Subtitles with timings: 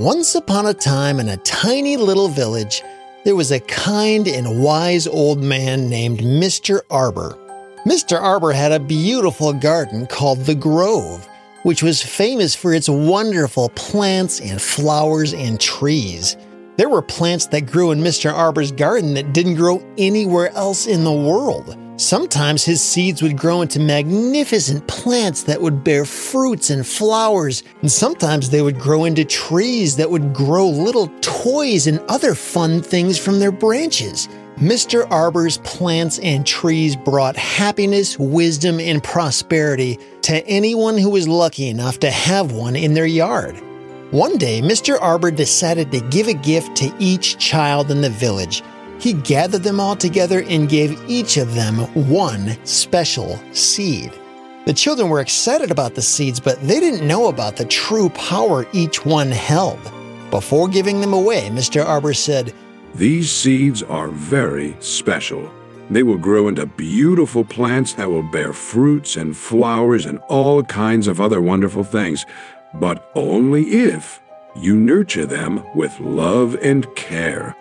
[0.00, 2.82] Once upon a time in a tiny little village,
[3.22, 6.80] there was a kind and wise old man named Mr.
[6.88, 7.36] Arbor.
[7.84, 8.18] Mr.
[8.18, 11.28] Arbor had a beautiful garden called the Grove,
[11.64, 16.38] which was famous for its wonderful plants and flowers and trees.
[16.78, 18.32] There were plants that grew in Mr.
[18.32, 21.76] Arbor's garden that didn't grow anywhere else in the world.
[22.00, 27.92] Sometimes his seeds would grow into magnificent plants that would bear fruits and flowers, and
[27.92, 33.18] sometimes they would grow into trees that would grow little toys and other fun things
[33.18, 34.28] from their branches.
[34.56, 35.06] Mr.
[35.10, 42.00] Arbor's plants and trees brought happiness, wisdom, and prosperity to anyone who was lucky enough
[42.00, 43.62] to have one in their yard.
[44.10, 44.96] One day, Mr.
[44.98, 48.62] Arbor decided to give a gift to each child in the village
[49.00, 51.76] he gathered them all together and gave each of them
[52.08, 54.12] one special seed.
[54.66, 58.66] The children were excited about the seeds, but they didn't know about the true power
[58.72, 59.80] each one held.
[60.30, 61.84] Before giving them away, Mr.
[61.84, 62.52] Arbor said,
[62.94, 65.50] These seeds are very special.
[65.88, 71.08] They will grow into beautiful plants that will bear fruits and flowers and all kinds
[71.08, 72.26] of other wonderful things,
[72.74, 74.20] but only if
[74.54, 77.56] you nurture them with love and care.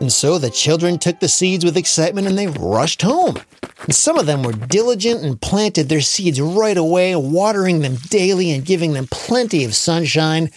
[0.00, 3.36] And so the children took the seeds with excitement and they rushed home.
[3.82, 8.50] And some of them were diligent and planted their seeds right away, watering them daily
[8.50, 10.50] and giving them plenty of sunshine.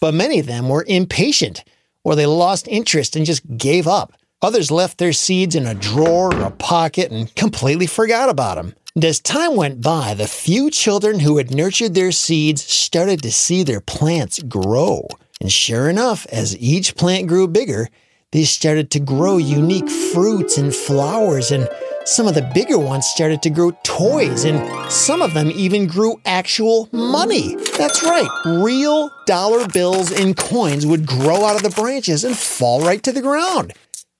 [0.00, 1.64] But many of them were impatient,
[2.02, 4.14] or they lost interest and just gave up.
[4.40, 8.74] Others left their seeds in a drawer or a pocket and completely forgot about them.
[8.94, 13.32] And as time went by, the few children who had nurtured their seeds started to
[13.32, 15.08] see their plants grow.
[15.40, 17.88] And sure enough, as each plant grew bigger,
[18.32, 21.68] they started to grow unique fruits and flowers, and
[22.04, 26.20] some of the bigger ones started to grow toys, and some of them even grew
[26.24, 27.56] actual money.
[27.76, 32.82] That's right, real dollar bills and coins would grow out of the branches and fall
[32.82, 33.72] right to the ground.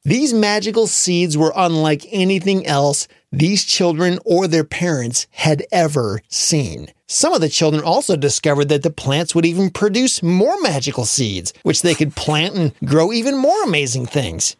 [0.04, 6.88] These magical seeds were unlike anything else these children or their parents had ever seen.
[7.06, 11.52] Some of the children also discovered that the plants would even produce more magical seeds,
[11.62, 14.56] which they could plant and grow even more amazing things.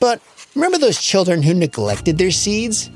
[0.00, 0.20] But
[0.54, 2.90] remember those children who neglected their seeds?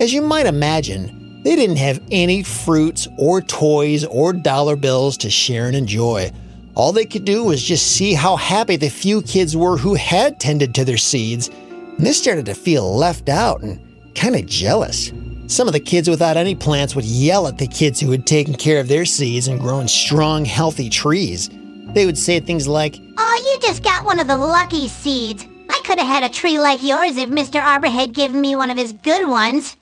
[0.00, 5.30] As you might imagine, they didn't have any fruits or toys or dollar bills to
[5.30, 6.32] share and enjoy.
[6.74, 10.38] All they could do was just see how happy the few kids were who had
[10.38, 13.80] tended to their seeds, and they started to feel left out and
[14.18, 15.12] kind of jealous.
[15.46, 18.54] Some of the kids without any plants would yell at the kids who had taken
[18.54, 21.48] care of their seeds and grown strong, healthy trees.
[21.94, 25.46] They would say things like, Oh, you just got one of the lucky seeds.
[25.70, 27.62] I could have had a tree like yours if Mr.
[27.62, 29.76] Arbor had given me one of his good ones.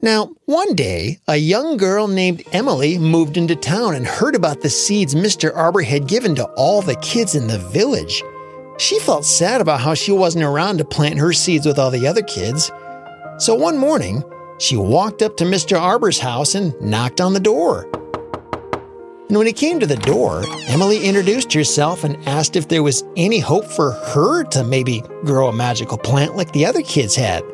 [0.00, 4.70] Now, one day, a young girl named Emily moved into town and heard about the
[4.70, 5.56] seeds Mr.
[5.56, 8.22] Arbor had given to all the kids in the village.
[8.78, 12.06] She felt sad about how she wasn't around to plant her seeds with all the
[12.06, 12.70] other kids.
[13.38, 14.24] So one morning,
[14.58, 15.80] she walked up to Mr.
[15.80, 17.88] Arbor's house and knocked on the door.
[19.28, 23.04] And when he came to the door, Emily introduced herself and asked if there was
[23.16, 27.44] any hope for her to maybe grow a magical plant like the other kids had.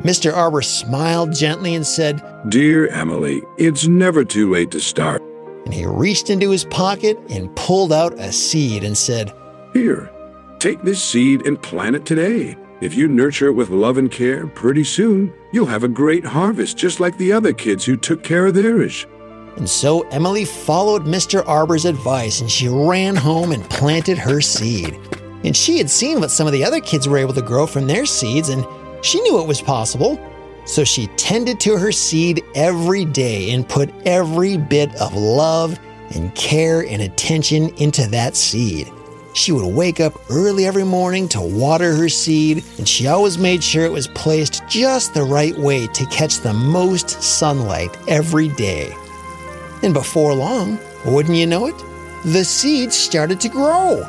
[0.00, 0.34] Mr.
[0.34, 5.20] Arbor smiled gently and said, Dear Emily, it's never too late to start.
[5.66, 9.30] And he reached into his pocket and pulled out a seed and said,
[9.74, 10.10] Here,
[10.58, 12.56] take this seed and plant it today.
[12.82, 16.76] If you nurture it with love and care, pretty soon you'll have a great harvest
[16.76, 19.06] just like the other kids who took care of theirs.
[19.56, 21.46] And so Emily followed Mr.
[21.46, 24.98] Arbor's advice and she ran home and planted her seed.
[25.44, 27.86] And she had seen what some of the other kids were able to grow from
[27.86, 28.66] their seeds, and
[29.00, 30.18] she knew it was possible.
[30.64, 35.78] So she tended to her seed every day and put every bit of love
[36.16, 38.90] and care and attention into that seed.
[39.34, 43.64] She would wake up early every morning to water her seed, and she always made
[43.64, 48.94] sure it was placed just the right way to catch the most sunlight every day.
[49.82, 51.74] And before long, wouldn't you know it,
[52.24, 54.06] the seeds started to grow.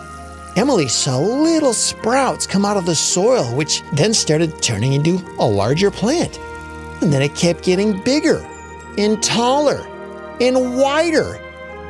[0.56, 5.46] Emily saw little sprouts come out of the soil, which then started turning into a
[5.46, 6.38] larger plant.
[7.02, 8.38] And then it kept getting bigger
[8.98, 9.88] and taller
[10.40, 11.40] and wider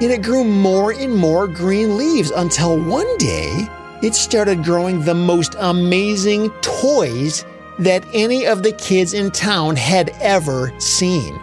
[0.02, 3.68] and it grew more and more green leaves until one day
[4.02, 7.46] it started growing the most amazing toys
[7.80, 11.40] that any of the kids in town had ever seen.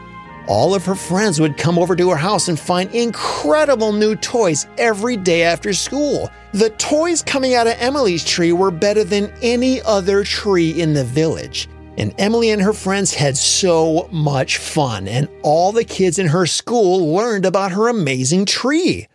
[0.46, 4.66] All of her friends would come over to her house and find incredible new toys
[4.78, 6.30] every day after school.
[6.52, 11.04] The toys coming out of Emily's tree were better than any other tree in the
[11.04, 11.68] village.
[11.98, 16.46] And Emily and her friends had so much fun, and all the kids in her
[16.46, 19.08] school learned about her amazing tree.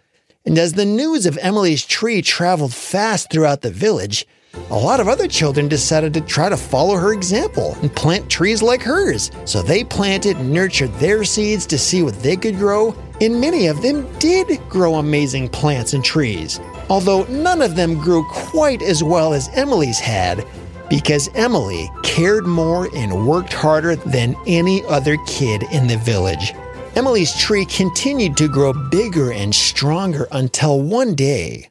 [0.46, 4.28] And as the news of Emily's tree traveled fast throughout the village,
[4.70, 8.62] a lot of other children decided to try to follow her example and plant trees
[8.62, 9.32] like hers.
[9.46, 13.68] So they planted and nurtured their seeds to see what they could grow, and many
[13.68, 16.60] of them did grow amazing plants and trees.
[16.90, 20.46] Although none of them grew quite as well as Emily's had,
[20.90, 26.54] because Emily cared more and worked harder than any other kid in the village.
[26.96, 31.70] Emily's tree continued to grow bigger and stronger until one day,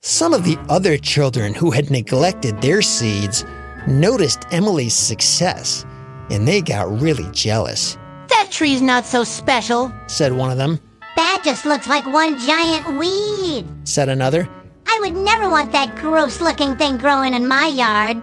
[0.00, 3.44] some of the other children who had neglected their seeds
[3.86, 5.84] noticed Emily's success,
[6.30, 7.96] and they got really jealous,
[8.28, 9.92] That tree's not so special.
[10.06, 10.80] said one of them.
[11.16, 13.66] That just looks like one giant weed.
[13.84, 14.48] Said another.
[14.86, 18.22] I would never want that gross looking thing growing in my yard.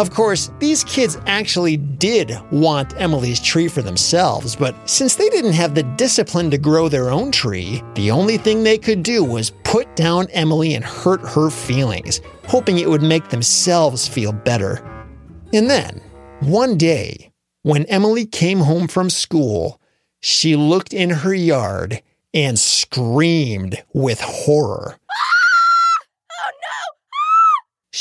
[0.00, 5.52] Of course, these kids actually did want Emily's tree for themselves, but since they didn't
[5.52, 9.50] have the discipline to grow their own tree, the only thing they could do was
[9.62, 14.82] put down Emily and hurt her feelings, hoping it would make themselves feel better.
[15.52, 16.00] And then,
[16.40, 17.30] one day,
[17.60, 19.82] when Emily came home from school,
[20.20, 22.00] she looked in her yard
[22.32, 24.96] and screamed with horror.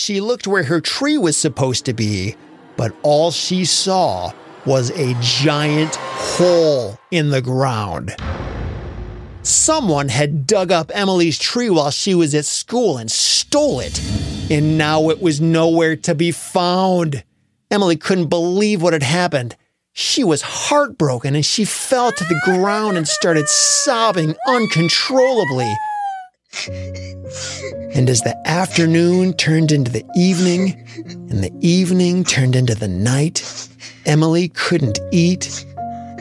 [0.09, 2.35] She looked where her tree was supposed to be,
[2.77, 4.31] but all she saw
[4.65, 8.15] was a giant hole in the ground.
[9.43, 14.01] Someone had dug up Emily's tree while she was at school and stole it,
[14.49, 17.23] and now it was nowhere to be found.
[17.69, 19.55] Emily couldn't believe what had happened.
[19.93, 25.71] She was heartbroken and she fell to the ground and started sobbing uncontrollably.
[26.67, 33.69] And as the afternoon turned into the evening, and the evening turned into the night,
[34.05, 35.65] Emily couldn't eat,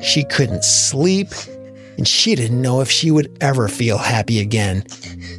[0.03, 1.29] she couldn't sleep,
[1.97, 4.85] and she didn't know if she would ever feel happy again.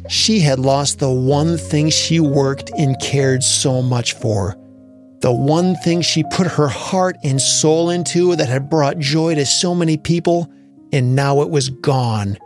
[0.08, 4.56] She had lost the one thing she worked and cared so much for.
[5.20, 9.46] The one thing she put her heart and soul into that had brought joy to
[9.46, 10.50] so many people,
[10.92, 12.38] and now it was gone.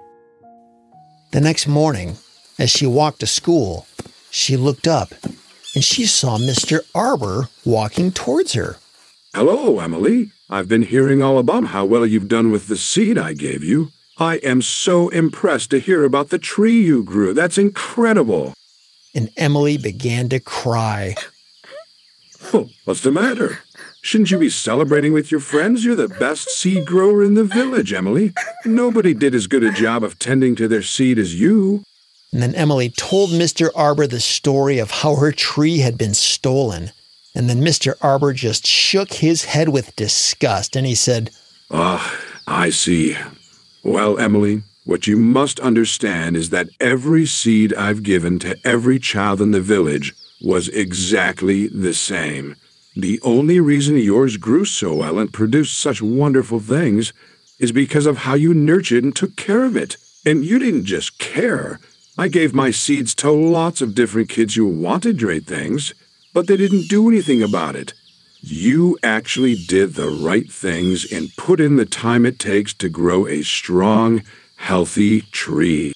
[1.32, 2.16] The next morning,
[2.58, 3.86] as she walked to school,
[4.30, 5.12] she looked up
[5.74, 6.80] and she saw Mr.
[6.94, 8.76] Arbor walking towards her.
[9.34, 10.30] Hello, Emily.
[10.48, 13.90] I've been hearing all about how well you've done with the seed I gave you.
[14.18, 17.34] I am so impressed to hear about the tree you grew.
[17.34, 18.54] That's incredible.
[19.14, 21.16] And Emily began to cry.
[22.52, 23.60] Oh, what's the matter?
[24.02, 25.84] Shouldn't you be celebrating with your friends?
[25.84, 28.34] You're the best seed grower in the village, Emily.
[28.64, 31.82] Nobody did as good a job of tending to their seed as you.
[32.34, 33.70] And then Emily told Mr.
[33.76, 36.90] Arbor the story of how her tree had been stolen.
[37.32, 37.94] And then Mr.
[38.02, 41.30] Arbor just shook his head with disgust and he said,
[41.70, 43.16] Ah, I see.
[43.84, 49.40] Well, Emily, what you must understand is that every seed I've given to every child
[49.40, 52.56] in the village was exactly the same.
[52.96, 57.12] The only reason yours grew so well and produced such wonderful things
[57.60, 59.98] is because of how you nurtured and took care of it.
[60.26, 61.78] And you didn't just care.
[62.16, 65.92] I gave my seeds to lots of different kids who wanted great things,
[66.32, 67.92] but they didn't do anything about it.
[68.40, 73.26] You actually did the right things and put in the time it takes to grow
[73.26, 74.22] a strong,
[74.56, 75.92] healthy tree.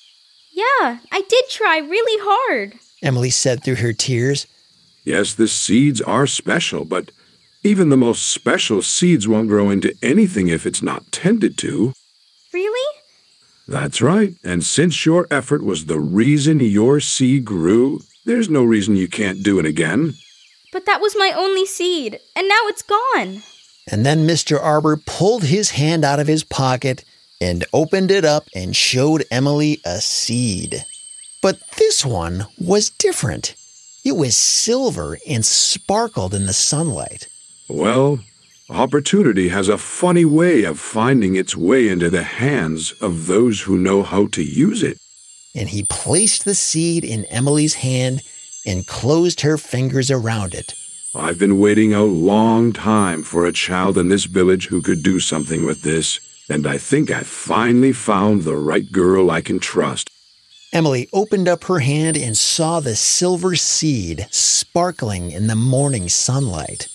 [0.53, 2.75] Yeah, I did try really hard.
[3.01, 4.49] Emily said through her tears.
[5.05, 7.13] Yes, the seeds are special, but
[7.63, 11.93] even the most special seeds won't grow into anything if it's not tended to.
[12.53, 12.88] Really?
[13.69, 14.35] That's right.
[14.43, 19.43] And since your effort was the reason your seed grew, there's no reason you can't
[19.43, 20.15] do it again.
[20.73, 23.43] But that was my only seed, and now it's gone.
[23.91, 24.59] And then Mr.
[24.61, 27.05] Arbor pulled his hand out of his pocket
[27.41, 30.85] and opened it up and showed Emily a seed.
[31.43, 33.55] But this one was different.
[34.05, 37.29] It was silver and sparkled in the sunlight.
[37.69, 38.21] Well,
[38.71, 43.79] opportunity has a funny way of finding its way into the hands of those who
[43.79, 44.99] know how to use it.
[45.55, 48.23] And he placed the seed in Emily's hand
[48.67, 50.75] and closed her fingers around it.
[51.15, 55.19] I've been waiting a long time for a child in this village who could do
[55.21, 56.21] something with this,
[56.51, 60.11] and I think I finally found the right girl I can trust.
[60.73, 66.89] Emily opened up her hand and saw the silver seed sparkling in the morning sunlight.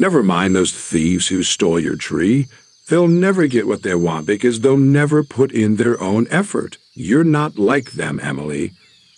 [0.00, 2.46] Never mind those thieves who stole your tree.
[2.88, 6.78] They'll never get what they want because they'll never put in their own effort.
[6.94, 8.74] You're not like them, Emily.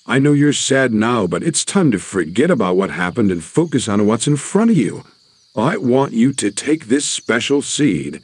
[0.07, 3.89] I know you're sad now, but it's time to forget about what happened and focus
[3.89, 5.05] on what's in front of you.
[5.55, 8.23] I want you to take this special seed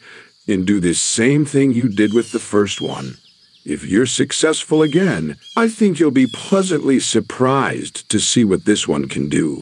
[0.49, 3.19] and do this same thing you did with the first one.
[3.67, 9.09] If you're successful again, I think you'll be pleasantly surprised to see what this one
[9.09, 9.61] can do.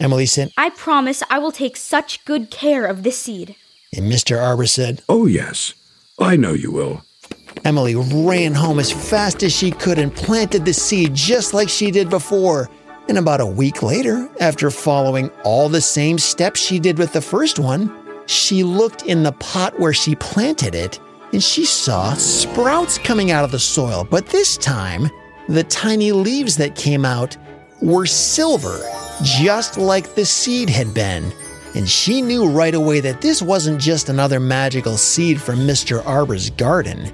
[0.00, 3.54] Emily said, I promise I will take such good care of this seed.
[3.96, 4.40] and Mr.
[4.42, 5.74] Arbor said, Oh, yes,
[6.18, 7.02] I know you will.
[7.64, 11.90] Emily ran home as fast as she could and planted the seed just like she
[11.90, 12.70] did before.
[13.08, 17.20] And about a week later, after following all the same steps she did with the
[17.20, 17.94] first one,
[18.26, 20.98] she looked in the pot where she planted it
[21.32, 24.06] and she saw sprouts coming out of the soil.
[24.08, 25.08] But this time,
[25.48, 27.36] the tiny leaves that came out
[27.82, 28.80] were silver,
[29.22, 31.32] just like the seed had been.
[31.74, 36.04] And she knew right away that this wasn't just another magical seed from Mr.
[36.04, 37.12] Arbor's garden.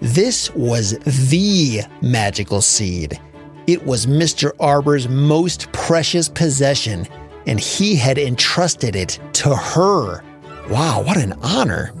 [0.00, 3.20] This was the magical seed.
[3.66, 4.52] It was Mr.
[4.60, 7.06] Arbor's most precious possession,
[7.46, 10.22] and he had entrusted it to her.
[10.70, 11.92] Wow, what an honor!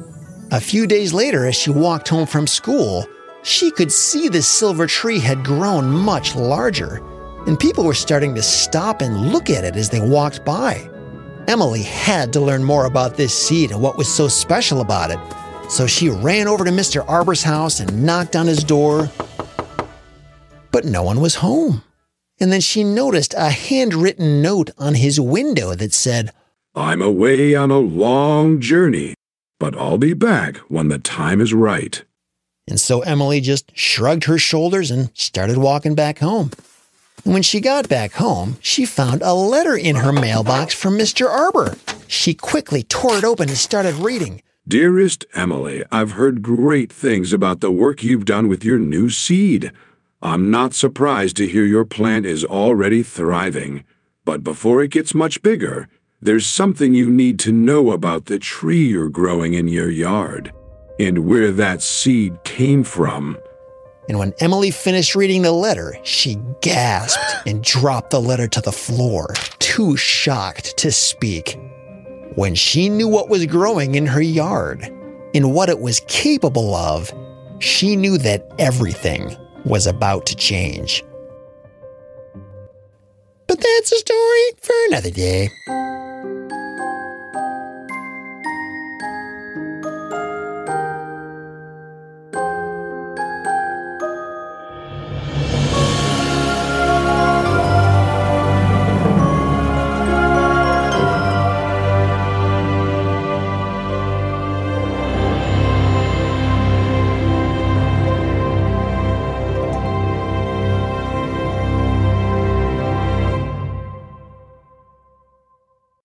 [0.52, 3.04] A few days later, as she walked home from school,
[3.42, 7.02] she could see the silver tree had grown much larger,
[7.46, 10.90] and people were starting to stop and look at it as they walked by.
[11.48, 15.18] Emily had to learn more about this seed and what was so special about it.
[15.70, 17.08] So she ran over to Mr.
[17.08, 19.10] Arbor's house and knocked on his door.
[20.72, 21.82] But no one was home.
[22.38, 26.32] And then she noticed a handwritten note on his window that said,
[26.74, 29.14] I'm away on a long journey,
[29.58, 32.04] but I'll be back when the time is right.
[32.68, 36.50] And so Emily just shrugged her shoulders and started walking back home.
[37.24, 41.28] When she got back home, she found a letter in her mailbox from Mr.
[41.28, 41.76] Arbor.
[42.06, 44.42] She quickly tore it open and started reading.
[44.68, 49.72] Dearest Emily, I've heard great things about the work you've done with your new seed.
[50.22, 53.84] I'm not surprised to hear your plant is already thriving.
[54.24, 55.88] But before it gets much bigger,
[56.20, 60.52] there's something you need to know about the tree you're growing in your yard
[60.98, 63.38] and where that seed came from.
[64.08, 68.72] And when Emily finished reading the letter, she gasped and dropped the letter to the
[68.72, 71.58] floor, too shocked to speak.
[72.34, 74.82] When she knew what was growing in her yard
[75.34, 77.12] and what it was capable of,
[77.58, 81.02] she knew that everything was about to change.
[83.46, 85.48] But that's a story for another day.